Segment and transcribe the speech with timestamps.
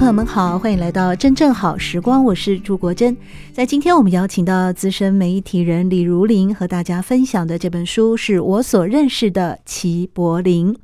[0.00, 3.14] 朋友们好，欢迎来到真正好时光，我是朱国珍。
[3.52, 10.74] 在今天我们邀请到资深媒体人李如林和大家分享的这本书，是我所认识的齐柏林。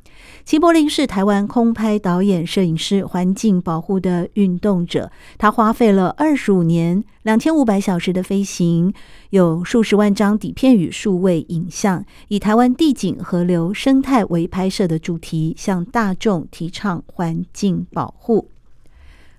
[0.45, 5.11] 齐柏林是台湾空拍导演、摄影师、环境保护的运动者。
[5.39, 8.93] 他花费了二十五年、两千五百小时的飞行，
[9.31, 18.51] 有数十万张底片与数位影像，以台湾地景、河流、生态为拍摄的主题，向大众提倡环境保护。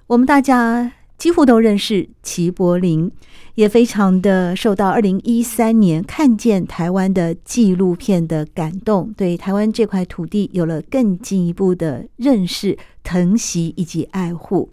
[0.08, 3.12] 我们大家几乎都认识齐柏林，
[3.56, 14.70] 也非常的受到二零一三年看见台湾的纪录片的感动，对台湾这块土地有了更进一步的认识、疼惜以及爱护。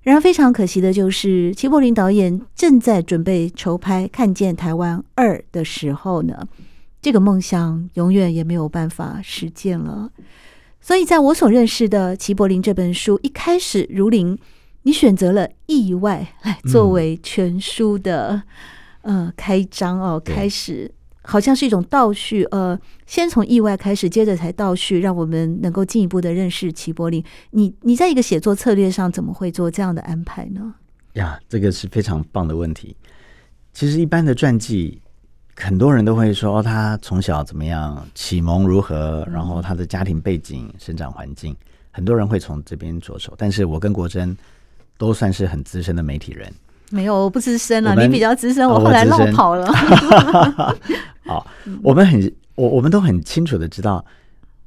[0.00, 6.46] 然而非常可惜的就是，齐柏林导演正在准备筹拍《看见台湾二》的时候呢，
[7.02, 10.10] 这个梦想永远也没有办法实现了。
[10.80, 14.38] 所以，在我所认识的齐柏林这本书一开始，如林，
[14.84, 18.42] 你选择了意外来作为全书的、
[19.02, 20.90] 嗯、呃开章哦，开始
[21.22, 27.24] 好像是一种倒叙，呃，先从意外开始，接着才倒叙，让我们能够进一步的认识齐柏林。
[27.50, 30.74] 你你在一个写作策略上怎么会做这样的安排呢？
[31.14, 32.96] 呀，这个是非常棒的问题。
[33.72, 35.00] 其实一般的传记。
[35.56, 41.54] 很多人都会说，他从小怎么样，启蒙如何，然后他的家庭背景、生长环境，
[41.92, 43.32] 很多人会从这边着手。
[43.38, 44.36] 但是我跟国珍
[45.04, 46.50] 都算是很资深的媒体人，
[46.90, 49.70] 没有，我不资深了，你比较资深，我后来落跑了。
[51.26, 51.46] 好，
[51.82, 54.04] 我们很，我我们都很清楚的知道，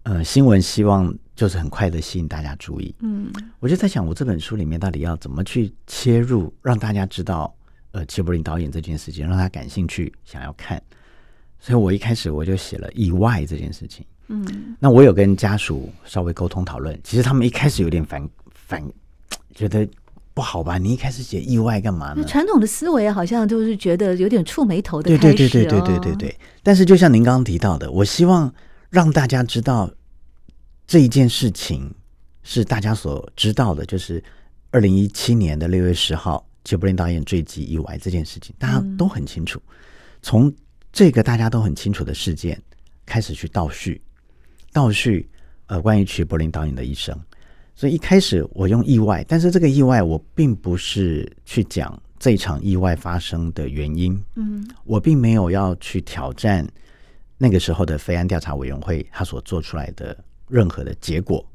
[0.04, 2.94] 呃，新闻希望就是很快的吸引大家注意。
[3.00, 7.52] 嗯，我就在想，我这本书里面到底要怎么去切入，让大家知道。
[7.94, 10.80] 呃，齐柏林导演这件事情让他感兴趣，想要看，
[11.58, 14.06] 所以我一开始我就写了意外这件事情。
[14.28, 18.84] 嗯，那我有跟家属稍微沟通讨论，其实他们一开始有点反反，
[19.56, 19.88] 觉得
[20.38, 20.78] 不好吧？
[20.78, 22.24] 你一开始写意外干嘛呢？
[22.28, 25.36] 传统的思维好像就是觉得有点触眉头的开始。
[25.36, 26.40] 对对对对对对对对。
[26.62, 28.54] 但是就像您刚刚提到的，我希望
[28.92, 29.90] 让大家知道
[30.86, 31.92] 这一件事情
[32.44, 34.24] 是大家所知道的，就是
[34.70, 36.46] 二零一七年的六月十号。
[36.64, 39.58] 齐柏林导演坠机意外这件事情，大家都很清楚。
[40.22, 40.54] 从
[40.92, 42.62] 这个大家都很清楚的事件
[43.06, 44.02] 开始去倒叙，
[44.74, 45.30] 倒叙
[45.68, 47.18] 呃关于齐柏林导演的一生。
[47.78, 54.20] 所以一开始我用意外，但是这个意外我并不是去讲这场意外发生的原因。
[54.34, 56.68] 嗯，我并没有要去挑战
[57.38, 60.18] 那个时候的飞安调查委员会他所做出来的
[60.50, 61.48] 任何的结果，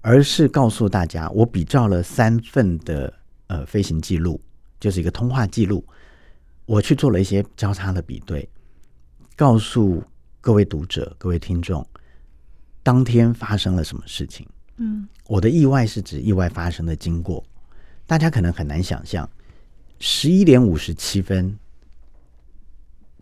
[0.00, 3.12] 而是告诉大家，我比照了三份的。
[3.50, 4.40] 呃，飞行记录
[4.78, 5.84] 就是一个通话记录，
[6.66, 8.48] 我去做了一些交叉的比对，
[9.34, 10.00] 告诉
[10.40, 11.84] 各位读者、各位听众，
[12.84, 14.46] 当天发生了什么事情。
[14.82, 17.44] 嗯，我的意外是指意外发生的经过，
[18.06, 19.28] 大家可能很难想象，
[19.98, 21.54] 十一点五十七分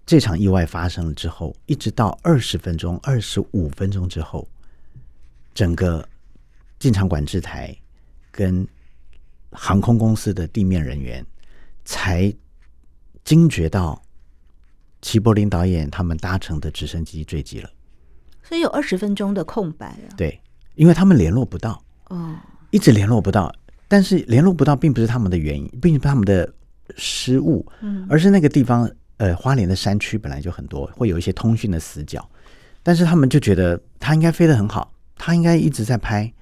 [0.06, 4.48] 这场意外发生了之后，一直到二十分钟、二十五分钟之后，
[5.53, 6.09] 整个
[6.78, 7.77] 进场管制台
[8.30, 8.66] 跟
[9.50, 11.27] 航空公司的地面人员
[11.84, 12.33] 才
[13.24, 14.00] 惊觉到
[15.03, 17.68] 齐柏林导演他们搭乘的直升机坠机了，
[18.44, 20.15] 所以有二十分钟的空白啊。
[20.16, 20.41] 对，
[20.78, 22.36] 因为他们联络不到，哦，
[22.71, 23.53] 一直联络不到。
[23.89, 26.48] 但是联络不到并不是他们的原因，并不是他们的
[26.97, 32.25] 失误，嗯，而是那个地方，呃，花莲的山区本来就很多，会有一些通讯的死角。
[32.84, 36.33] 但是他们就觉得他应该飞得很好，他应该一直在拍，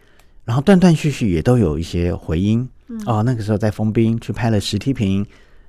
[0.45, 2.69] 然后断断续续也都有一些回音。
[3.07, 5.25] 哦，那个时候在封冰去拍了实梯屏，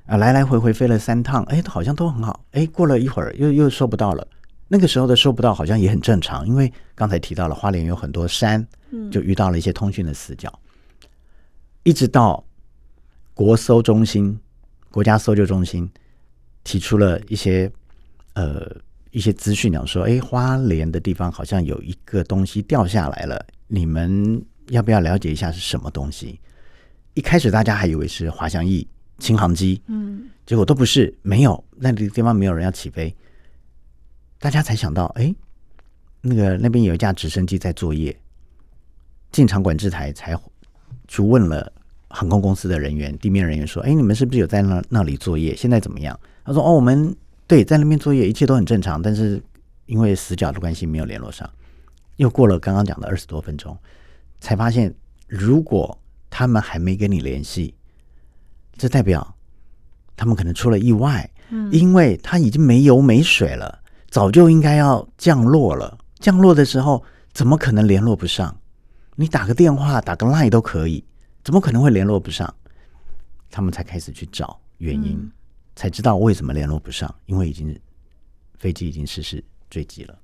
[0.07, 2.43] 啊，来来回回飞了三趟，哎，好像都很好。
[2.51, 4.27] 哎，过了一会儿又又收不到了。
[4.67, 8.65] 那个时候的收不到好像也很正常，因为刚才提到了花莲有很多山，
[9.11, 10.51] 就遇到了一些通讯的死角。
[11.83, 12.43] 一直到
[13.33, 14.37] 国搜中心、
[14.91, 15.89] 国家搜救中心
[16.63, 17.71] 提出了一些
[18.33, 18.69] 呃
[19.11, 26.39] 一些资讯，讲说，哎，花莲的地方好像有一个东西掉下来了，你们要不要了解一下是什么东西？
[27.13, 28.85] 一开始大家还以为是滑翔翼、
[29.17, 33.15] 轻航机，嗯，结果都不是，没有，那个地方没有人要起飞，
[34.39, 35.33] 大家才想到，哎，
[36.21, 38.15] 那个那边有一架直升机在作业，
[39.31, 40.39] 进场管制台才
[41.07, 41.71] 去问了
[42.09, 45.55] 航空公司的人员、地面人员说：“哎，你们是不是有在那那里作业？
[45.55, 47.15] 现在怎么样？”他说：“哦，我们
[47.47, 49.41] 对在那边作业，一切都很正常，但是
[49.85, 51.49] 因为死角的关系没有联络上。”
[52.17, 53.77] 又过了刚刚讲的二十多分钟，
[54.39, 54.93] 才发现
[55.27, 55.97] 如果
[56.29, 57.75] 他们还没跟你联系，
[58.75, 59.35] 这代表
[60.15, 61.29] 他们可能出了意外。
[61.49, 65.97] 嗯，因为他已经没油没水了，早就应该要降落了。
[66.19, 68.55] 降落的时候，怎么可能联络不上？
[69.15, 71.03] 你打个电话、打个 line 都可以，
[71.43, 72.51] 怎么可能会联络不上？
[73.49, 75.31] 他们才开始去找原因，嗯、
[75.75, 77.77] 才知道为什么联络不上，因为已经
[78.57, 80.17] 飞机已经失事坠机了。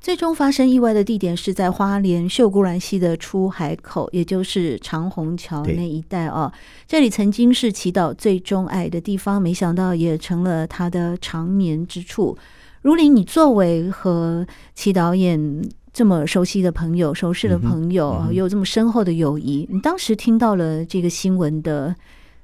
[0.00, 6.52] 最终发生意外的地点是在花莲秀姑峦溪的出海口，也就是长虹桥那一带啊。
[6.88, 12.36] 这里曾经是祈祷最钟爱的地方，没想到也成了他的长眠之处。
[12.82, 15.62] 如林，你作为和齐导演
[15.92, 21.94] 这么熟悉的朋友、熟识的朋友，嗯嗯、有这么深厚的友谊，你当时听到了这个新闻的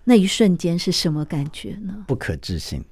[0.05, 2.05] 那一瞬间是什么感觉呢？
[2.07, 2.83] 不可置信。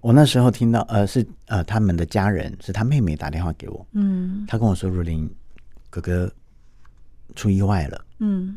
[0.00, 5.28] 我那时候听到，呃，是呃，他们的家人是他妹妹打电话给我，嗯，他跟我说：“如林，
[5.90, 6.30] 哥哥
[7.34, 8.56] 出意外了。”嗯，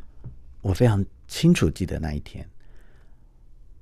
[0.61, 2.45] 我非常清楚记得那一天。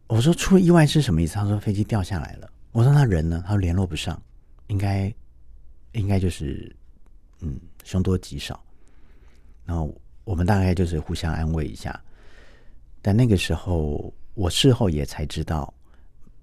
[0.08, 4.22] 我说：“出意外是什么意思？”他说：“飞机掉下来了。”我说：“那人呢？”他说：“联络不上。”
[4.68, 5.14] 应该，
[5.94, 6.76] 应该就是，
[7.42, 8.64] 嗯，凶多吉少。
[9.66, 9.94] 然后
[10.24, 12.00] 我们大概就是互相安慰一下。
[13.02, 15.74] 但那个时候，我事后也才知道，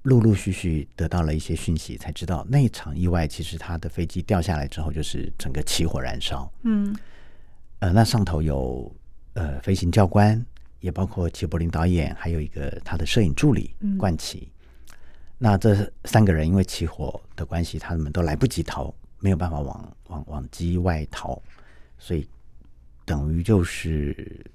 [0.02, 6.50] 陆陆续续得到了一些讯息，才知道那场意外其实他的飞机掉下来之后，就是整个起火燃烧。
[6.62, 6.96] 嗯，
[7.80, 8.90] 呃，那上头有
[9.34, 10.42] 呃飞行教官，
[10.80, 14.48] 也包括齐柏林导演，还有一个他的摄影助理冠奇。
[14.48, 14.53] 嗯
[15.44, 21.38] 那这三个人因为起火的关系，他们都来不及逃，没有办法往往往机外逃，
[21.98, 22.26] 所以
[23.04, 24.50] 等于就是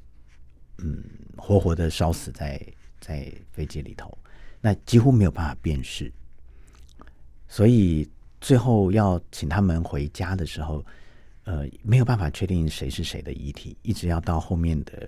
[0.79, 1.03] 嗯，
[1.37, 2.59] 活活的烧死在
[2.99, 4.17] 在飞机里头，
[4.59, 6.11] 那几乎没有办法辨识。
[7.47, 8.09] 所以
[8.41, 10.83] 最后要请他们回家的时候，
[11.43, 15.07] 呃，没有办法确定谁是谁的遗体，一直要到后面的。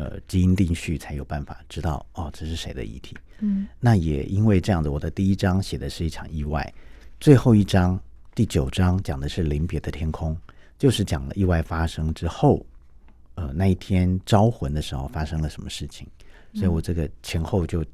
[0.00, 3.14] 呃，基因定序才有办法知道哦，这是谁的遗体。
[3.40, 6.72] 嗯，那也因为这样子，我的第一章写的是一场意外，
[7.20, 8.00] 最后一章
[8.34, 10.34] 第九章讲的是临别的天空，
[10.78, 12.64] 就是讲了意外发生之后，
[13.34, 16.06] 呃，那一天招魂的时候发生了什么事情。
[16.54, 17.84] 所以我这个前后就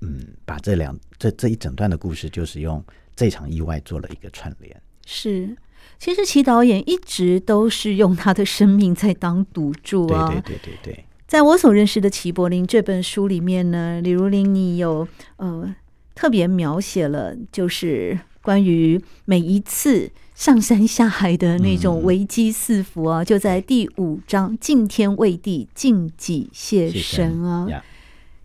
[0.00, 2.80] 嗯，把这两这这一整段的故事，就是用
[3.16, 4.80] 这场意外做了一个串联。
[5.06, 5.56] 是，
[5.98, 10.28] 其实齐导演一直都是用他的生命在当赌注啊。
[10.28, 11.04] 对对对对对。
[11.28, 15.74] 在我所认识的齐柏林这本书里面呢，李如林，你有呃
[16.14, 27.68] 特别描写了，就是关于每一次上山下海的那种危机四伏啊，嗯、就在第五章“敬天畏地，敬己谢神”啊。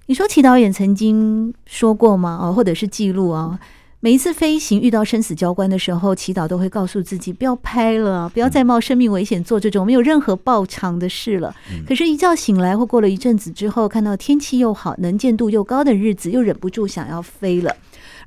[0.08, 2.38] 你说齐导演曾经说过吗？
[2.42, 3.58] 哦，或者是记录啊？
[4.04, 11.56] 每一次飞行遇到生死交关的时候，祈祷都会告诉自己不要拍了，不要再冒生命危险做这种没有任何报偿的事了。
[11.88, 17.74] 可是，一觉醒来或过了一阵子之后，看到天气又好、能见度又高的日子，又忍不住想要飞了。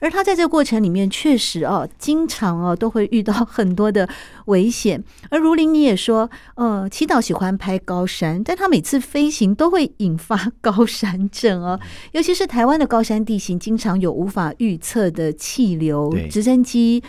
[0.01, 4.09] 而他在这个过程里面，确实哦，经常哦都会遇到很多的
[4.47, 5.03] 危险。
[5.31, 11.79] 而如林你也说，呃，祈祷喜欢拍高山，但他每次飞行都会引发高山症哦，
[12.13, 17.03] 尤其是台湾的高山地形，经常有无法预测的气流，直升机。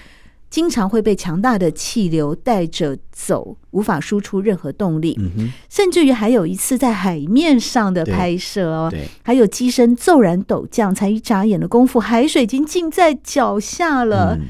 [0.50, 5.14] 经常会被强大的气流带着走，无法输出任何动力。
[5.20, 14.38] 嗯、甚至于还有一次在海面上的拍摄哦，还有机身骤然陡降，才一眨眼的功夫，海水已经浸在脚下了。
[14.40, 14.46] 嗯，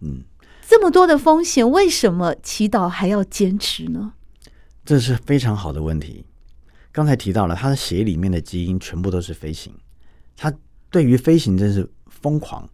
[0.00, 0.22] 嗯，
[0.66, 4.14] 这么多的风险，为什么祈祷还要坚持呢？
[4.84, 6.26] 这是非常好的问题。
[6.90, 9.72] 刚才提到了他的血里面的基因全部都是飞行，
[10.36, 10.52] 他
[10.90, 12.68] 对于飞行真是疯狂。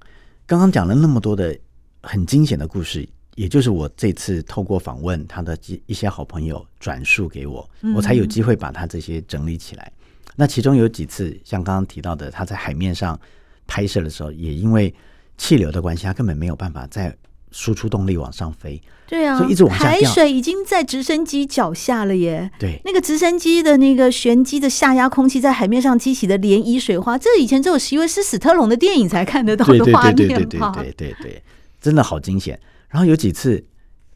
[0.47, 1.55] 刚刚讲了那么多的。
[2.03, 9.93] 很惊险的故事，也就是我这次透过访问他的一些好朋友转述给我，我才有机会把他这些整理起来。
[10.37, 13.19] 那其中有几次，像刚刚提到的，他在海面上
[13.67, 14.95] 拍摄的时候，也因为
[15.37, 17.15] 气流的关系，他根本没有办法再
[17.51, 18.81] 输出动力往上飞。
[19.07, 19.85] 对啊，所以一直往下。
[19.85, 22.51] 海水已经在直升机脚下了耶。
[22.59, 30.17] 对，那个直升机的那个旋机的下压空气在海面上激起的涟漪水花，这以前只有因为是史特龙的电影才看得到的画面？
[30.17, 31.43] 对对对对对对对。
[31.81, 32.61] 真的好惊险！
[32.89, 33.65] 然后有几次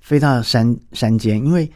[0.00, 1.70] 飞到山山间，因为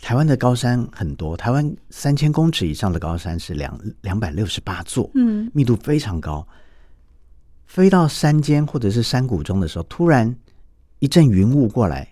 [0.00, 6.46] 台湾的高山很多，台湾三千公尺以上的高山是两两百六十八座，嗯，密度非常高。
[7.66, 10.34] 飞到山间或者是山谷中的时候，突然
[10.98, 12.08] 一阵云雾过来，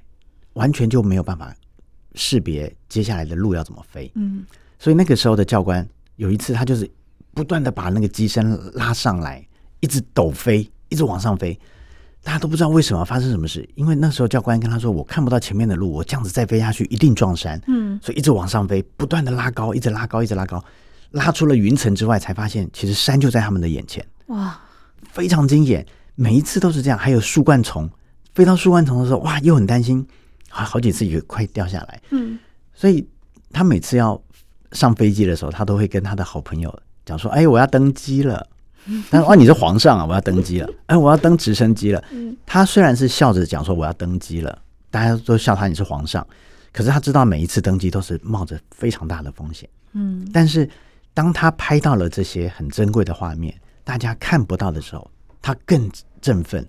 [0.54, 1.54] 完全就没有办法
[2.14, 4.10] 识别接下来的路要怎么飞。
[4.14, 4.44] 嗯，
[4.78, 5.86] 所以那个时候的教官
[6.16, 6.90] 有一次，他就是
[7.32, 9.46] 不断的把那个机身拉上来，
[9.80, 11.58] 一直抖飞，一直往上飞。
[12.24, 20.64] 大家都不知道为什么发生什么事，因为那时候教官跟他说：“我看不到前面的路，我这样子再飞下去一定撞山。”嗯，所以一直往上飞，不断的拉高，一直拉高，一直拉高，
[21.10, 24.06] 拉出了云层之外，才发现其实山就在他们的眼前。
[24.26, 24.56] 哇，
[25.10, 26.98] 非常惊险，每一次都是这样。
[26.98, 27.90] 还有树冠虫，
[28.34, 30.06] 飞到树冠虫的时候，哇，又很担心，
[30.48, 32.00] 好好几次也快掉下来。
[32.10, 32.38] 嗯，
[32.72, 33.04] 所以
[33.50, 34.22] 他每次要
[34.70, 36.72] 上飞机的时候，他都会跟他的好朋友
[37.04, 38.46] 讲说：“哎，我要登机了。”
[39.10, 40.04] 他说：“哦，你是皇上啊！
[40.04, 42.02] 我要登基了， 哎，我要登直升机了。”
[42.44, 44.58] 他虽然是笑着讲说我要登基了，
[44.90, 46.26] 大家都笑他你是皇上，
[46.72, 49.68] 可是他知道每一次登基都是冒着非常大的风险。
[49.92, 50.68] 嗯，但是
[51.14, 55.10] 当他拍到了这些很珍贵的画面，大家看不到的时候，
[55.40, 56.66] 他更振奋。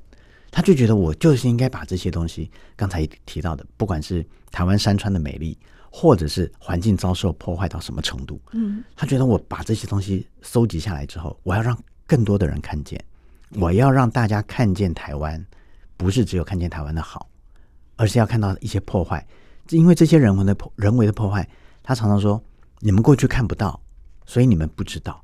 [0.51, 5.57] 他就觉得我就是应该把这些东西，刚才提到的，不管是台湾山川的美丽，
[5.89, 11.75] 或者是环境遭受破坏到什么程度，嗯，他觉得我把这些东西收集下来之后，我要让。
[12.05, 13.03] 更多的人看见，
[13.51, 15.43] 我要让大家看见台湾，
[15.97, 17.29] 不是只有看见台湾的好，
[17.95, 19.25] 而是要看到一些破坏。
[19.69, 21.47] 因为这些人文的破人为的破坏，
[21.81, 22.43] 他常常说
[22.79, 23.79] 你们过去看不到，
[24.25, 25.23] 所以你们不知道。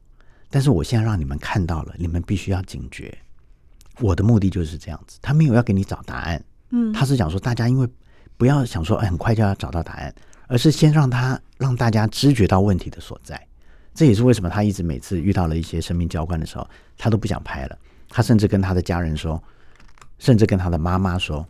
[0.50, 3.16] 但是我现在让你们看到了，你们必须要警觉。
[4.00, 7.88] 我的目的就是这样子，他没有要给你找答案，嗯，他是讲说大家因为
[8.38, 10.16] 不要想说很快就要找到答案，
[10.48, 13.49] 而是先让他让大家知觉到问题的所在。
[14.00, 16.66] 这也是为什么他一直每次遇到了一些生命交关的时候，
[16.98, 17.78] 他都不想拍了。
[18.08, 19.44] 他甚至跟他的家人说，
[20.20, 21.46] 甚至跟他的妈妈说：“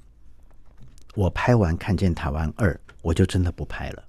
[1.14, 4.04] 我拍完看见台湾二，我就真的不拍了。”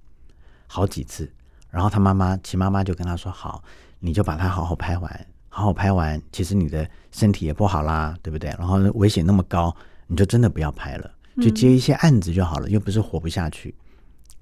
[0.66, 1.30] 好几次，
[1.68, 3.62] 然后他妈妈齐妈妈就跟他说：“好，
[3.98, 6.18] 你就把它好好拍完，好好拍完。
[6.32, 8.48] 其实你的身体也不好啦，对不对？
[8.58, 11.10] 然后危险那么高，你就真的不要拍了，
[11.42, 13.74] 就接一些案子就好了，又不是活不下去。”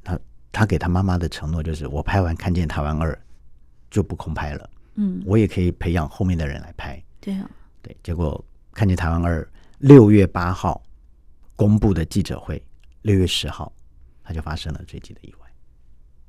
[0.04, 0.16] 他
[0.52, 3.18] 他给他妈妈的承诺就是：“我拍完看见台湾二。”
[3.90, 9.46] 就不空拍了，嗯，我也可以培养后面的人来拍，对啊，对，结果看见台湾二
[9.78, 10.82] 六月八号
[11.56, 12.62] 公布的记者会，
[13.02, 13.72] 六月十号
[14.22, 15.46] 他就发生了坠机的意外，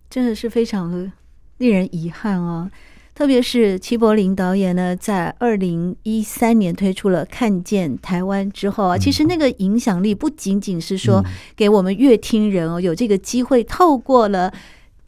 [0.09, 1.11] 真的是非常的
[1.57, 2.71] 令人遗憾啊！
[3.13, 11.21] 特别是齐柏林导演呢，在二零一三年推出了《看见台湾》之后啊，其实那个影响力不仅仅是说
[11.57, 14.53] 给我们乐听人哦有这个机会透过了。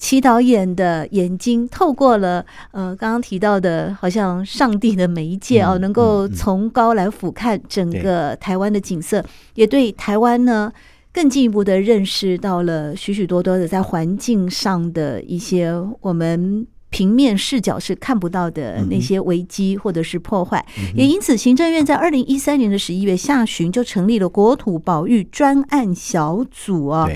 [0.01, 10.74] 齐导演的眼睛透过了呃，刚刚提到的，好像上帝的媒介哦，能够从高来俯瞰整个台湾的景色，也对台湾呢
[11.13, 20.65] 更进一步的认识到了许许多多的在环境上的一些我们平面视角是看不到的那些危机或者是破坏。
[20.96, 27.08] 也因此，行政院在二零一三年的十一月下旬就成立了国土保育专案小组啊。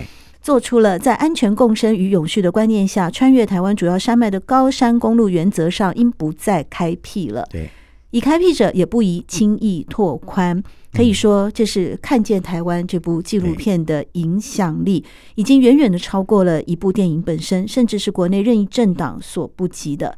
[0.46, 7.44] 做出了在安全共生与永续的观念下，穿越台湾主要山脉的高山公路原则上应不再开辟了。
[7.50, 7.68] 对，
[8.12, 10.62] 已开辟者也不宜轻易拓宽。
[10.94, 20.16] 可以说，这是看见台湾这部纪录片的影响力，已经远远的超过了一部电影本身，甚至是国内任意政党所不及的。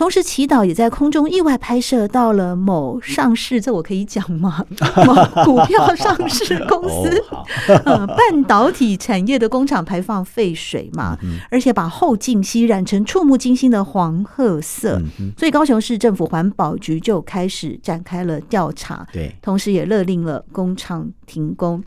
[0.00, 4.64] 同时，祈祷也在空中意外拍摄到了某上市，这我可以讲吗？
[5.04, 7.22] 某股票上市公司，
[7.84, 11.18] 呃， 半导体产业的工厂排放废水嘛，
[11.50, 14.98] 而且把后劲溪染成触目惊心的黄褐色，
[15.36, 21.84] 所以高雄市政府环保局就开始展开了调查，对，同时也勒令了工厂停工。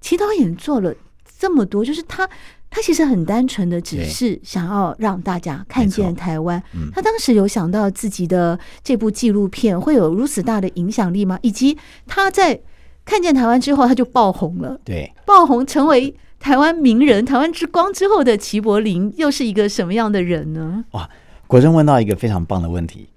[0.00, 0.92] 齐导演做了
[1.38, 2.28] 这么多，就是他。
[2.74, 6.60] 他其实很单纯的，只是想要让大家看见台湾。
[6.92, 11.38] 他当时有想到自己的这部纪录片会有如此大的影响力吗？
[11.42, 12.60] 以及他在
[13.04, 14.76] 看见台湾之后，他就爆红了。
[14.84, 20.84] 对，爆红成为台湾名人、台湾之光之后的齐柏林，又是一个什么样的人呢？
[20.90, 21.08] 哇，
[21.46, 23.08] 果真问到一个非常棒的问题，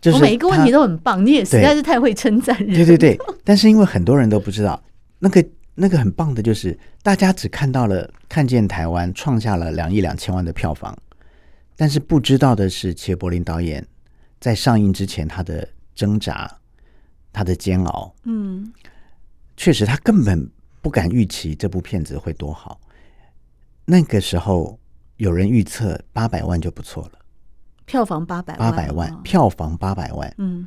[0.00, 2.74] 就是我每一个问题都很棒，你也实在是太会称赞人。
[2.74, 4.82] 对对对，但是因为很多人都不知道
[5.20, 5.44] 那个。
[5.78, 10.96] 那个很棒的，就是大家只看到了看见台湾创下了两亿两千万的票房，
[11.76, 13.86] 但是不知道的是，切柏林导演
[14.40, 16.50] 在上映之前他的挣扎，
[17.30, 18.72] 他的煎熬，嗯，
[19.54, 22.80] 确实他根本不敢预期这部片子会多好。
[23.84, 24.78] 那个时候
[25.18, 27.18] 有人预测八百万就不错了，
[27.84, 30.66] 票房八百八百万，票房八百万，嗯，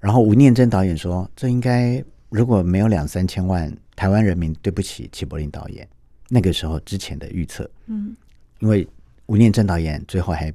[0.00, 3.72] 然后吴念真导演说，这应该如果没有两三千万。
[4.02, 5.88] 台湾人民对不起齐柏林导演，
[6.28, 8.16] 那个时候之前的预测，嗯，
[8.58, 8.84] 因为
[9.26, 10.52] 吴念真导演最后还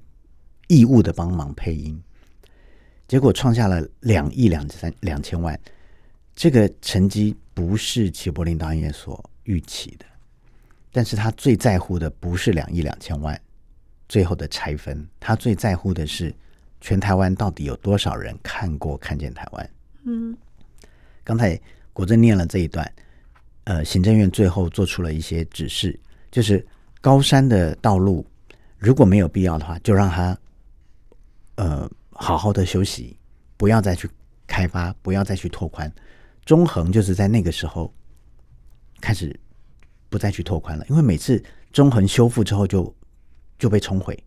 [0.68, 1.98] 义务的帮忙配音，
[3.08, 5.58] 结果创下了两亿两三两千万，
[6.36, 10.06] 这个成绩不是齐柏林导演所预期的，
[10.92, 13.42] 但是他最在乎的不是两亿两千万，
[14.10, 16.36] 最后的拆分，他最在乎的是
[16.82, 19.66] 全台湾到底有多少人看过《看见台湾》。
[20.04, 20.36] 嗯，
[21.24, 21.58] 刚才
[21.94, 22.86] 国珍念了这一段，
[23.68, 26.00] 呃，行政院最后做出了一些指示，
[26.32, 26.66] 就是
[27.02, 28.26] 高山的道路
[28.78, 30.38] 如果没有必要的话，就让他
[31.56, 33.18] 呃好好的休息，
[33.58, 34.10] 不要再去
[34.48, 35.92] 开发，不要再去拓宽。
[36.46, 37.94] 中横就是在那个时候
[39.02, 39.38] 开始
[40.08, 41.44] 不再去拓宽了，因为每次
[41.74, 42.96] 中横修复之后就
[43.60, 44.18] 就被冲毁。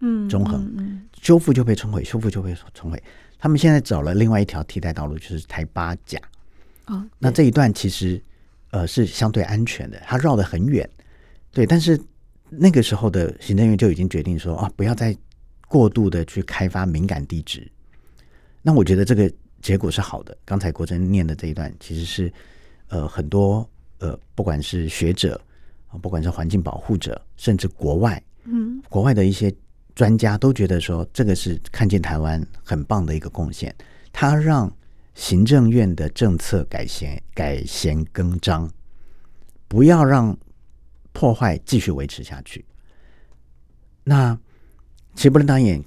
[0.00, 3.00] 嗯，中横修复就被冲毁，修复就被冲毁。
[3.38, 6.18] 他们现在找了另外一条替代道路，就是台八甲。
[6.86, 8.20] 哦，那这一段其实
[8.72, 10.86] 呃是相对安全的，它绕得很远。
[11.52, 11.98] 对，但是
[12.50, 15.16] 那个时候的行政院就已经决定说啊，不要再
[15.68, 17.70] 过度的去开发敏感地址。
[18.60, 20.36] 那我觉得这个结果是好的。
[20.44, 22.32] 刚才国珍念的这一段，其实是
[22.88, 23.64] 呃很多
[24.00, 25.40] 呃不管是学者
[25.88, 29.54] 啊，不管是环境保护者，甚至国外，嗯，国外的一些。
[29.94, 33.74] 专家都觉得说，这个是看见台湾很棒的一个贡献。
[34.10, 34.74] 他让
[35.14, 38.70] 行政院的政策改弦改弦更张，
[39.68, 40.36] 不要让
[41.12, 42.64] 破坏继续维持下去。
[44.04, 44.38] 那
[45.14, 45.82] 齐柏林导演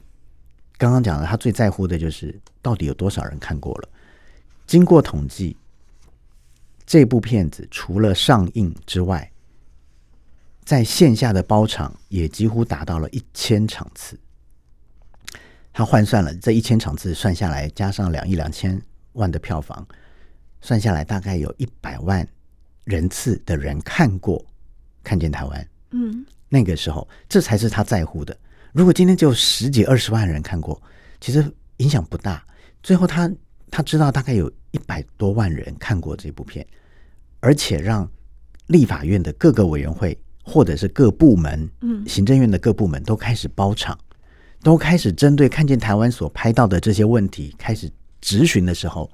[0.77, 3.89] 刚刚讲的，他最在乎的就是到底有多少人看过了。
[4.67, 5.57] 经过统计，
[6.85, 9.31] 这部片子除了上映之外，
[10.63, 14.19] 在线下的包场也几乎达到了一千场次，
[15.73, 18.81] 他换算了这一千场次算下来，加上两亿两千
[19.15, 19.85] 万的票房，
[20.61, 22.25] 算下来大概有一百万
[22.85, 24.45] 人次的人看过，
[25.03, 25.67] 看见台湾。
[25.91, 28.37] 嗯，那个时候这才是他在乎的。
[28.71, 30.81] 如果今天只有十几二十万人看过，
[31.19, 31.43] 其实
[31.77, 32.41] 影响不大。
[32.81, 33.29] 最后他
[33.69, 36.65] 他知道大概有一百多万人看过这部片，
[37.39, 38.09] 而且让
[38.67, 40.17] 立法院的各个委员会。
[40.47, 43.97] 或者是各部门，嗯，行政院的各部门都开始包场，
[44.61, 47.91] 都开始针对看见台湾所拍到的这些问题开始
[48.25, 49.07] 质询的时候，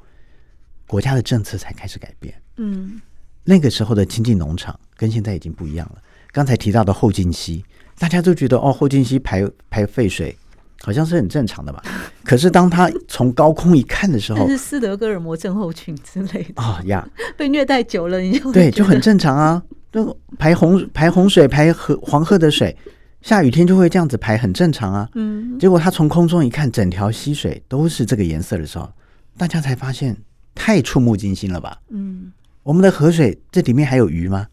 [0.88, 2.34] 国家的政策才开始改变。
[2.56, 3.02] 嗯，
[3.44, 6.02] 那个时候的清境农场跟现在已经不一样了。
[6.32, 7.62] 刚才提到的后劲溪，
[8.00, 10.34] 大家都觉得哦，后劲溪排排废水
[10.82, 11.84] 好像是很正常的吧？
[12.24, 19.62] 可是当他从高空一看的时候，是斯德哥尔摩症候群之类的哦呀，被虐待久了你就对，就很正常啊。
[19.92, 22.74] 就排洪排洪水排河黄河的水，
[23.22, 25.10] 下雨天就会这样子排，很正常啊。
[25.16, 28.90] 嗯，结果他从空中一看，整条溪水都是这个颜色的时候，
[29.38, 30.16] 大家才发现
[30.54, 31.82] 太触目惊心了吧？
[31.90, 32.32] 嗯，
[32.64, 34.48] 我们的河水这里面还有鱼吗？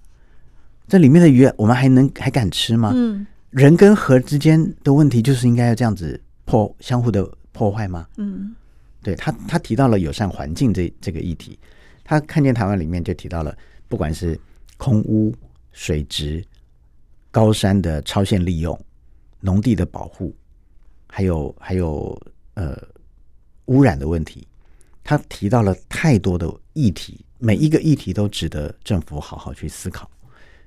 [0.87, 2.93] 这里面的鱼我们还能还敢吃吗？
[2.95, 8.07] 嗯，人跟河之间的问题就是应该要这样子破相互的破坏吗？
[8.17, 8.55] 嗯，
[9.03, 11.59] 对他他提到了友善环境这这个议题，
[12.05, 13.57] 他看见台湾里面就提到了，
[13.89, 14.39] 不管是。
[14.81, 15.35] 空污、
[15.73, 16.41] 水质、
[17.33, 18.81] 高山的超限利用、
[19.41, 20.33] 农地的保护，
[21.09, 22.17] 还有还有
[22.55, 22.81] 呃
[23.65, 24.47] 污染的问题，
[25.09, 30.07] 他提到了太多的议题，每一个议题都值得政府好好去思考。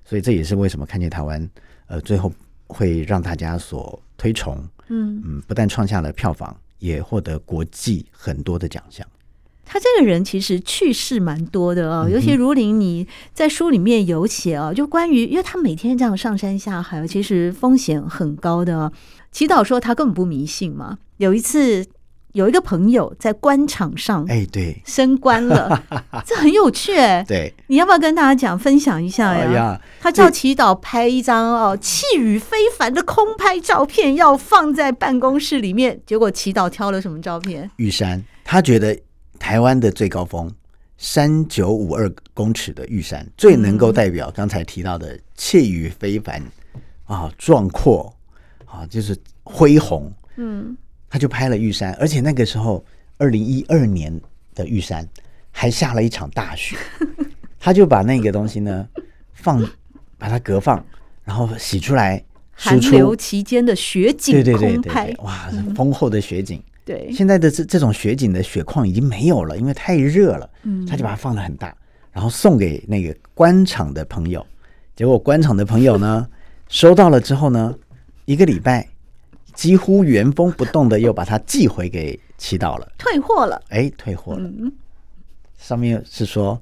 [0.03, 1.47] 所以这也是为什么看见台湾
[1.85, 2.33] 呃最后
[2.65, 9.05] 会让大家所推崇，嗯嗯，不但创下了票房，也获得国际很多的奖项。
[9.63, 18.91] 他这个人其实趣事蛮多的哦，尤其如林，你在书里面有写哦，就关于，因为他每天这样上山下海，其实风险很高的哦。
[19.31, 20.97] 祈祷说他根本不迷信嘛。
[21.17, 21.85] 有一次
[22.33, 25.83] 有一个朋友在官场上，哎，对，升官了，
[26.25, 27.23] 这很有趣哎。
[27.27, 29.45] 对，你要不要跟大家讲分享一下呀？
[29.47, 35.99] 哎呀，他叫祈祷拍一张哦气宇非凡的空拍照片，要放在办公室里面。
[36.05, 37.69] 结果祈祷挑了什么照片？
[37.77, 38.97] 玉山，他觉得。
[39.39, 40.53] 台湾的最高峰
[40.99, 46.39] 三九五二公尺的玉山，最能够代表刚才提到的气宇非凡
[47.05, 48.13] 啊，壮阔
[48.65, 50.13] 啊，就是恢宏。
[50.35, 50.77] 嗯，
[51.11, 52.83] 他就拍了玉山，而且那个时候
[53.17, 54.17] 二零一二年
[54.55, 55.05] 的玉山
[55.51, 56.77] 还下了一场大雪，
[57.59, 58.87] 他就把那个东西呢
[59.33, 59.61] 放，
[60.17, 60.83] 把它隔放，
[61.25, 66.63] 然后洗出来，寒流期间的雪景，对对对对，哇，丰厚的雪景。
[66.85, 70.49] 对，现在的这这种雪景的雪况已经没有了，因为太热了。
[70.63, 71.75] 嗯，他就把它放的很大，
[72.13, 74.45] 然后送给那个官场的朋友。
[74.95, 76.27] 结果官场的朋友呢，
[76.69, 77.75] 收到了之后呢，
[78.25, 78.87] 一个礼拜
[79.61, 83.61] 几乎原封不动的又把它寄回给祈祷了，退货了。
[83.69, 84.49] 哎，退货了。
[84.49, 84.71] 嗯，
[85.59, 86.59] 上面是说，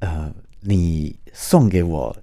[0.00, 2.14] 呃，你送给我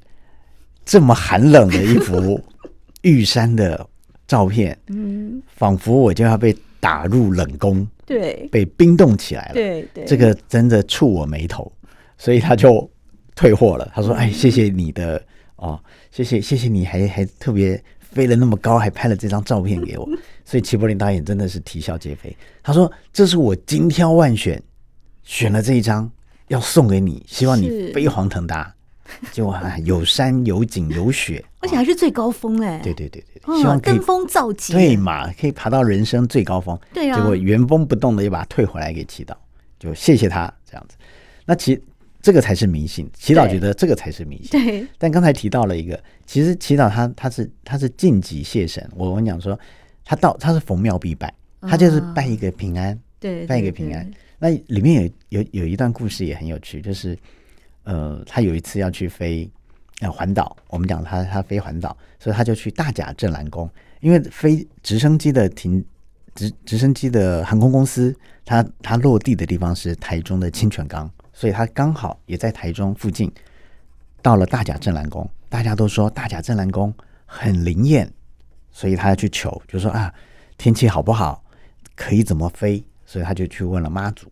[0.86, 2.40] 这么寒冷的一幅
[3.02, 3.88] 玉山的。
[4.28, 11.70] 照片，嗯，仿佛我就要被打入冷宫，对，被冰冻起来了，对对，这个真的触我眉头，
[12.18, 12.90] 所以他就
[13.36, 13.92] 退货了。
[13.94, 15.22] 他说：“哎，谢谢你的
[15.58, 15.78] 哦，
[16.12, 20.08] 谢谢谢谢你还还特别飞了那么高，还拍了这张照片给我，
[20.46, 22.36] 所以齐柏林导演真的是啼笑皆非。
[22.62, 24.62] 他说：“这是我精挑万选，
[25.24, 26.10] 选了这一张
[26.48, 28.74] 要送给你，希望你飞黄腾达。
[29.34, 32.80] ”结果啊，有山有景有雪，而且还是最高峰哎！
[32.82, 36.80] 对对对对，希望登峰造极，对嘛，可以爬到人生最高峰。
[36.94, 39.34] 对啊，结果原封不动的又把它退回来给祈祷，
[39.78, 40.96] 就谢谢他这样子。
[41.46, 41.78] 那其
[42.22, 44.52] 这个才是迷信，祈祷觉得这个才是迷信。
[44.52, 48.88] 对，但刚才提到了一个，其实祈祷他他是他是晋级谢神。
[48.96, 49.60] 我跟你讲说，
[50.06, 54.10] 他到他是逢庙必拜，他就是拜一个平安，对，拜一个平安。
[54.40, 57.18] 那里面有有有一段故事也很有趣，就是。
[57.84, 59.50] 呃，他有一次要去飞
[60.02, 63.68] 呃环岛，我们讲他他飞环岛，所以他就去大甲镇澜宫，
[64.02, 65.84] 因为飞直升机的停
[66.36, 73.32] 直直升机的航空公司，它它落地的地方是台中的清泉岗，所以他刚好也在台中附近，
[74.22, 76.94] 到了大甲镇澜宫，大家都说大甲镇澜宫
[77.26, 78.12] 很灵验，
[78.72, 80.14] 所以他要去求，就说啊
[80.58, 81.44] 天气好不好，
[81.96, 84.32] 可以怎么飞，所以他就去问了妈祖。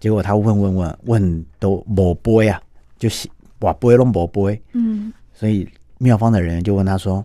[0.00, 2.62] 结果他问问问问都没杯啊，
[2.98, 3.28] 就是
[3.58, 4.62] 把杯都没杯。
[4.72, 7.24] 嗯，所以庙方的人就问他说：“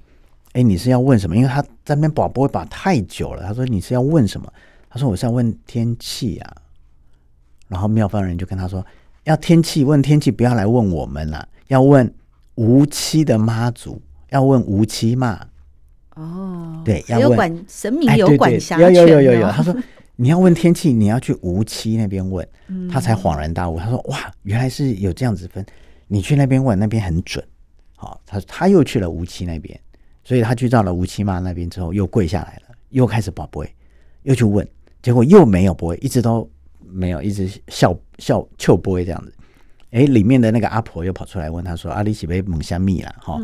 [0.53, 3.43] 哎、你是要问什么？”因为他在那边把波把太久了。
[3.43, 4.51] 他说：“你是要问什么？”
[4.89, 6.55] 他说：“我是要问天气啊。”
[7.67, 8.85] 然后妙方人就跟他说
[9.25, 12.13] ：“要天气，问天气，不要来问我们了，要问
[12.55, 15.39] 无期的妈祖，要问无期嘛。”
[16.15, 19.49] 哦，对，要问神明有管辖有有有有有。
[19.49, 19.75] 他说。
[20.15, 22.47] 你要问天气，你要去无期那边问，
[22.87, 23.79] 他才恍然大悟。
[23.79, 25.65] 他说：“哇，原来是有这样子分。
[26.07, 27.43] 你去那边问，那边很准。
[27.95, 29.77] 好，他他又去了无期那边，
[30.23, 33.67] 所以他去到了无期妈那边之后，又跪下来了，又开始跋杯，
[34.21, 34.65] 又去问，
[35.01, 36.47] 结果又没有杯，一直都
[36.93, 39.33] 没有，一直笑笑笑杯这样子。
[39.91, 43.39] 哎，里面的那个阿婆又跑出来问他说：‘阿里喜杯蒙虾蜜了？’哈，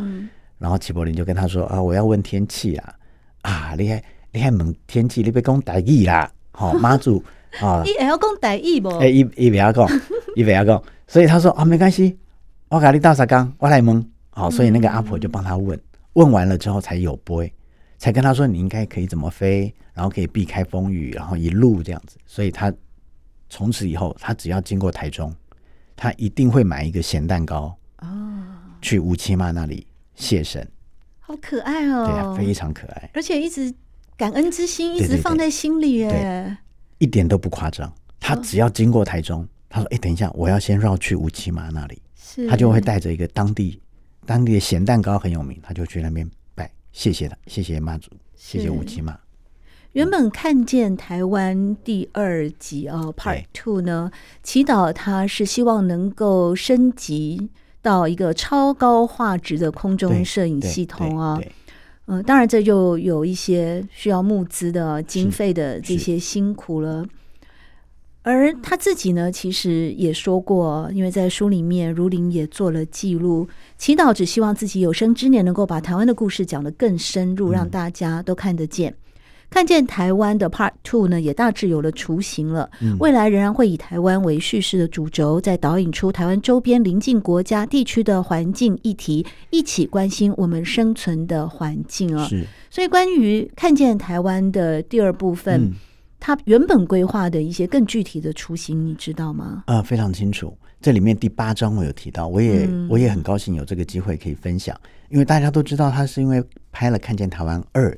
[0.58, 2.94] 然后齐柏林就跟他说：‘啊，我要问天气啦，
[3.42, 7.22] 啊，厉害厉害，问天气，你别讲大意啦。’好，妈祖
[7.60, 8.88] 啊，伊还要讲台语不？
[8.98, 9.88] 哎， 伊伊不要讲，
[10.34, 12.18] 伊不要讲，所以他说啊，没关系，
[12.68, 14.04] 我给你倒沙缸，我来问。
[14.30, 15.78] 好，所以那个阿婆就帮他问，
[16.14, 17.44] 问完了之后才有波，
[17.98, 22.16] 才跟他说你应该可以怎么飞，然后可以避开风雨，然后一路这样子。
[22.26, 22.72] 所以他
[23.50, 25.34] 从此以后，他只要经过台中，
[25.94, 28.08] 他一定会买一个咸蛋糕哦，
[28.80, 30.66] 去吴七妈那里谢神。
[31.18, 33.74] 好可爱哦，对啊，非常可爱，而且一直。
[34.16, 36.54] 感恩之心一直放在心里耶，
[36.98, 37.90] 一点都不夸张。
[38.18, 43.80] 他只要经过台中，他说：“哎，等一下，我要先绕去吴七妈那里。”是他就会带着一个当地
[44.26, 49.18] 当地的咸蛋糕很有名，他就去那边拜，谢谢他，谢谢妈祖，谢谢吴七妈。
[49.92, 57.50] 原本看见台湾第二集啊，Part Two 呢，祈祷他是希望能够升级
[57.82, 61.40] 到一个超高画质的空中摄影系统啊。
[62.06, 67.04] 嗯，当然，这就有一些需要募资的经费的这些辛苦了。
[68.22, 78.94] 而他自己呢，其实也说过，因为在书里面，如林也做了记录，祈祷只希望自己有生之年能够把台湾的故事讲得更深入，让大家都看得见。
[79.50, 82.70] 看见台湾的 Part Two 呢，也大致有了雏形了。
[83.00, 92.24] 未来仍然会以台湾为叙事的主轴，再导引出台湾周边邻近国家地区的环境议题，一起关心我们生存的环境啊。
[92.26, 92.46] 是。
[92.70, 95.72] 所以，关于看见台湾的第二部分，
[96.20, 99.64] 它原本规划的一些更具体的雏形，你知道吗？
[99.66, 100.56] 啊，非常清楚。
[100.80, 104.74] 这里面第八章我有提到，我也我也很高兴有这个机会可以分享，
[105.08, 107.90] 因为大家都知道，他是因为拍了《看见台湾二》。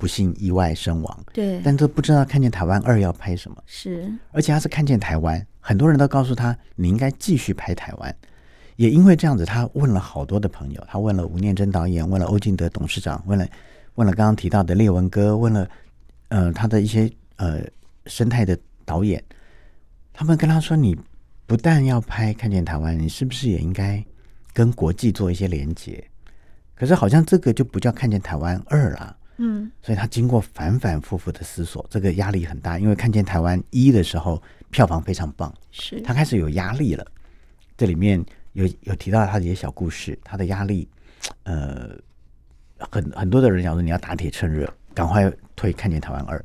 [0.00, 8.16] 不幸意外身亡，对，但都不知道看见台湾二要拍什么，是，而且他是看见台湾，很多人都告诉他，你应该继续拍台湾。
[8.76, 13.46] 也因为这样子，他问了好多的朋友，他问了吴念真导演，问了欧进德董事长，问了
[13.96, 15.68] 问了刚刚提到的列文哥，问了
[16.28, 17.60] 呃他的一些呃
[18.06, 19.22] 生态的导演，
[20.14, 20.98] 他们跟他说，你
[21.46, 24.02] 不但要拍看见台湾，你是不是也应该
[24.54, 26.02] 跟国际做一些连接？
[26.74, 29.14] 可是好像这个就不叫看见台湾二了。
[29.42, 37.06] 嗯，所以他经过反反复复的思索，这个压力很大，因为看见台湾一的时候票房非常棒，是他开始有压力了。
[37.74, 38.22] 这里面
[38.52, 40.86] 有有提到他的一些小故事，他的压力，
[41.44, 41.96] 呃，
[42.90, 46.44] 很很多的人讲说你要打铁趁热，赶快推看见台湾二，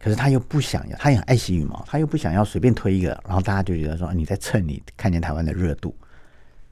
[0.00, 5.94] 可是他又不想要，他也很爱惜羽毛，他又不想要随便推一个，然后大家就觉得说你在蹭你看见台湾的热度，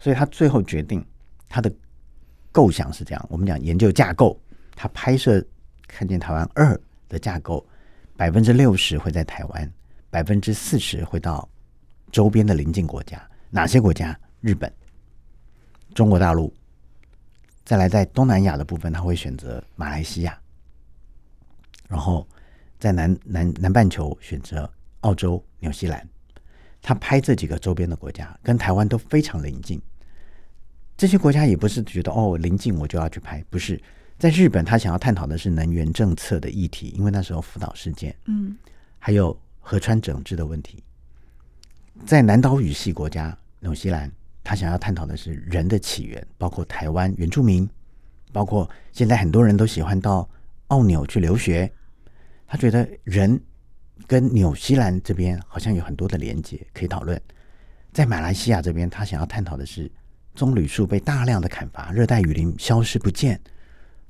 [0.01, 1.05] 所以他最后决定
[1.49, 1.73] 他的
[2.51, 4.37] 构想是这样，我们讲研究架构，
[4.75, 5.41] 他拍摄。
[5.91, 7.67] 看见台湾二的架构，
[8.17, 9.73] 百分之六十会在台湾，
[10.09, 11.49] 百分之四十会到
[12.11, 13.21] 周边的邻近国家。
[13.51, 14.19] 哪些国家？
[14.41, 14.73] 日本、
[15.95, 16.55] 中国大陆、
[17.65, 20.39] 再来在东南亚的部分，他会选择马来西亚，
[21.89, 22.27] 然后
[22.79, 26.09] 在南南南半球选择澳洲、纽西兰。
[26.81, 29.79] 他拍这几个周边的国家，跟台湾都非常邻近。
[30.97, 33.79] 这些国家也不是觉得哦邻近我就要去拍，不是。
[34.21, 38.55] 在日本，他想要探讨的是能源政策的议题，因为那时候福岛事件，嗯，
[38.99, 40.85] 还有河川整治的问题。
[42.05, 44.13] 在南岛语系国家纽西兰，
[44.45, 47.67] 他想要探讨的是人的起源，包括台湾原住民，
[48.31, 50.29] 包括现在很多人都喜欢到
[50.67, 51.73] 澳纽去留学。
[52.47, 53.41] 他觉得人
[54.07, 57.19] 跟纽西兰这边好像有很多的连接可以讨论。
[57.91, 59.91] 在马来西亚这边，他想要探讨的是
[60.35, 63.41] 棕榈树被大量的砍伐，热带雨林消失不见。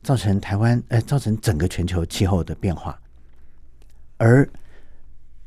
[0.03, 3.01] 造成台湾呃，造成整个全球气候的变化。
[4.17, 4.49] 而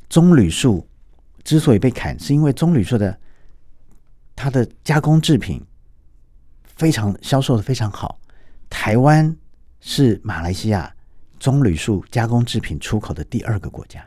[0.09, 0.87] 棕榈树
[1.43, 3.19] 之所以被砍，是因为棕榈树的
[4.35, 5.63] 它的加工制品
[6.63, 8.19] 非常销售的非常好。
[8.69, 9.35] 台湾
[9.79, 10.95] 是马来西亚
[11.39, 14.03] 棕榈树加工制品出口的第二个国家，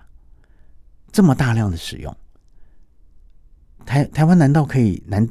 [1.13, 2.17] 这么大量的使用，
[3.85, 5.29] 台台湾难道可以难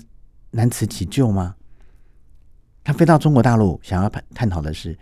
[0.51, 1.55] 难辞其咎吗？
[2.85, 4.95] 他飞到中国大陆，想要探探讨的是，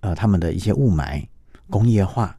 [0.00, 1.26] 呃，他们的一些雾霾、
[1.68, 2.38] 工业化，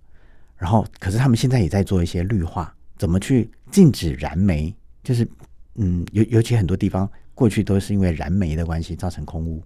[0.56, 4.74] 然后，可是他们现在也在做一些绿化，怎么去禁止燃煤？
[5.04, 5.28] 就是，
[5.76, 9.62] 嗯，尤尤其很多地方过去都是因为燃煤的关系造成空污，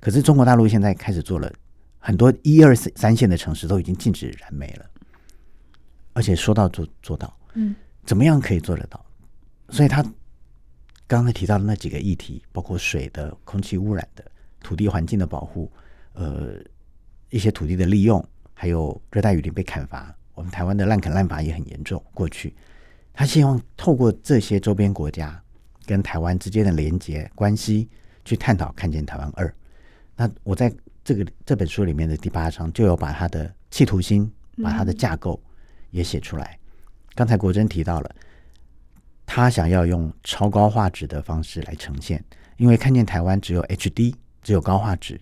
[0.00, 1.52] 可是中国大陆现在开始做了，
[2.00, 4.90] 很多一二三线的城市都已经禁止燃煤了，
[6.12, 7.72] 而且说到做做到，嗯，
[8.04, 9.00] 怎么样可以做得到？
[9.68, 10.04] 所以他
[11.06, 14.24] 刚才提到的那几个议题，包括水的、空气污染的。
[14.60, 15.70] 土地环境的保护，
[16.12, 16.54] 呃，
[17.30, 22.02] 一些土地的利用，还有热带雨林被砍伐，我们台湾的滥砍滥伐也很严重。
[22.12, 22.54] 过去，
[23.12, 25.42] 他希望透过这些周边国家
[25.86, 27.88] 跟台湾之间的连接关系，
[28.24, 29.52] 去探讨看见台湾二。
[30.14, 34.30] 那我在这个这本书里面的第八章，就有把他的企图心，
[34.62, 35.42] 把他的架构
[35.90, 36.58] 也写出来。
[37.14, 38.14] 刚才国珍提到了，
[39.24, 42.22] 他想要用超高画质的方式来呈现，
[42.58, 44.14] 因为看见台湾只有 HD。
[44.42, 45.20] 只有高画质，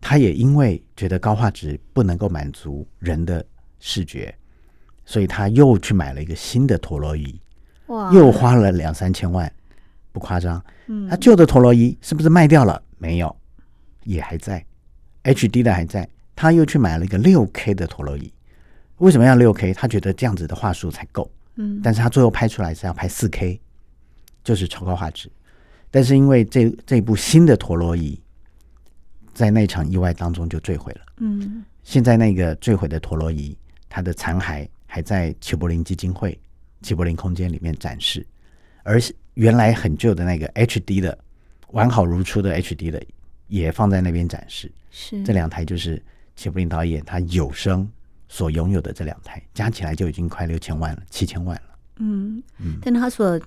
[0.00, 3.44] 他也因为觉得高画质不能够满足人的
[3.78, 4.34] 视觉，
[5.04, 7.40] 所以他又去买了一个新的陀螺仪，
[7.86, 9.50] 哇，又花了两三千万，
[10.12, 10.62] 不夸张。
[10.86, 12.82] 嗯，他旧的陀螺仪是不是卖掉了？
[12.98, 13.34] 没有，
[14.04, 14.64] 也还在
[15.24, 16.08] ，HD 的还在。
[16.34, 18.32] 他又去买了一个六 K 的陀螺仪，
[18.98, 19.72] 为什么要六 K？
[19.72, 21.30] 他觉得这样子的画术才够。
[21.54, 23.60] 嗯，但是他最后拍出来是要拍四 K，
[24.44, 25.30] 就是超高画质。
[25.90, 28.20] 但是因为这这部新的陀螺仪。
[29.36, 31.00] 在那场意外当中就坠毁了。
[31.18, 33.54] 嗯，现在那个坠毁的陀螺仪，
[33.86, 36.38] 它的残骸还在齐柏林基金会
[36.80, 38.26] 齐柏林空间里面展示，
[38.82, 38.98] 而
[39.34, 41.16] 原来很旧的那个 HD 的
[41.72, 43.04] 完好如初的 HD 的
[43.48, 44.72] 也放在那边展示。
[44.90, 46.02] 是这两台就是
[46.34, 47.86] 齐柏林导演他有生
[48.28, 51.78] 所拥有的这两台，加起来就已经快六千万了，七千万了。
[51.98, 53.38] 嗯嗯，但他所。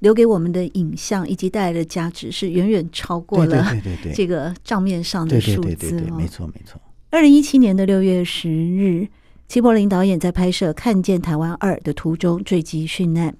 [0.00, 3.66] 留给我们的影像以及带来的价值是远远超过了
[4.14, 5.60] 这个账面上的数字。
[5.60, 6.80] 对对对对，没错没错。
[7.10, 9.08] 二零一七年的六月十日，
[9.48, 13.34] 齐柏林导演在拍摄《看见台湾二》的途中坠机殉难。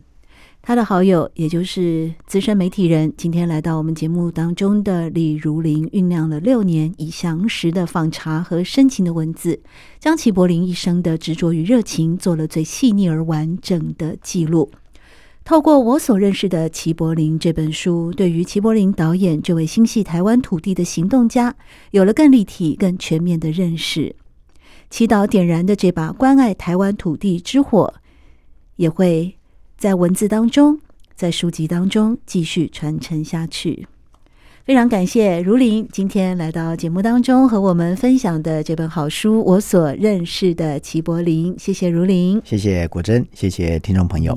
[0.63, 9.61] 他的好友，也就是资深媒体人，今天来到我们节目当中的李如林，酝酿了六年，以详实的访查和深情的文字，
[10.01, 14.73] 将齐柏林一生的执着与热情做了最细腻而完整的记录。
[15.47, 21.55] 透过我所认识的齐柏林这本书，对于齐柏林导演这位心系台湾土地的行动家，
[21.93, 24.17] 有了更立体、更全面的认识。
[24.91, 27.95] 祈祷点燃的这把关爱台湾土地之火，
[28.75, 29.37] 也会
[29.79, 30.81] 在文字当中、
[31.15, 33.87] 在书籍当中继续传承下去。
[34.65, 44.37] 非常感谢如林今天来到节目当中和我们分享的这本好书《我所认识的齐柏林》，谢谢如林，谢谢果珍，谢谢听众朋友。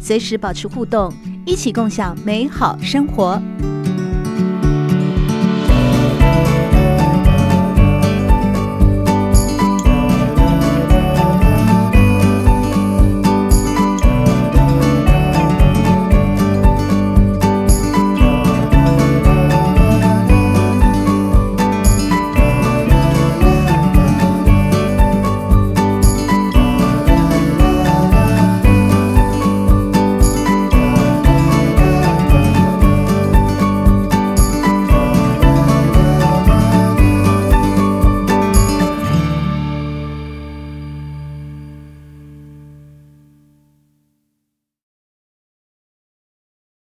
[0.00, 1.12] 随时保持互动，
[1.44, 3.40] 一起共享美好生活。